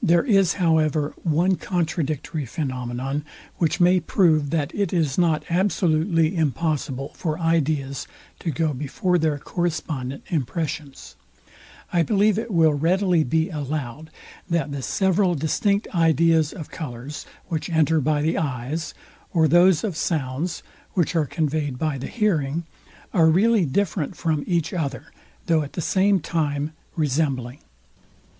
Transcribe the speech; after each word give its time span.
There 0.00 0.22
is 0.24 0.52
however 0.62 1.12
one 1.24 1.56
contradictory 1.56 2.46
phænomenon, 2.46 3.24
which 3.56 3.80
may 3.80 3.98
prove, 3.98 4.50
that 4.50 4.72
it 4.72 4.92
is 4.92 5.18
not 5.18 5.42
absolutely 5.50 6.36
impossible 6.36 7.10
for 7.16 7.36
ideas 7.36 8.06
to 8.38 8.52
go 8.52 8.72
before 8.72 9.18
their 9.18 9.38
correspondent 9.40 10.22
impressions. 10.28 11.16
I 11.92 12.04
believe 12.04 12.38
it 12.38 12.52
will 12.52 12.74
readily 12.74 13.24
be 13.24 13.50
allowed 13.50 14.10
that 14.48 14.70
the 14.70 14.82
several 14.82 15.34
distinct 15.34 15.88
ideas 15.92 16.52
of 16.52 16.70
colours, 16.70 17.26
which 17.48 17.68
enter 17.68 18.00
by 18.00 18.22
the 18.22 18.38
eyes, 18.38 18.94
or 19.32 19.48
those 19.48 19.82
of 19.82 19.96
sounds, 19.96 20.62
which 20.92 21.16
are 21.16 21.26
conveyed 21.26 21.76
by 21.76 21.98
the 21.98 22.06
hearing, 22.06 22.66
are 23.12 23.26
really 23.28 23.64
different 23.64 24.16
from 24.16 24.44
each 24.46 24.72
other, 24.72 25.06
though 25.46 25.62
at 25.64 25.72
the 25.72 25.80
same 25.80 26.20
time 26.20 26.70
resembling. 26.94 27.58